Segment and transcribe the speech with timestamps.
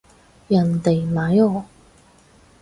[0.47, 1.65] 人哋咪哦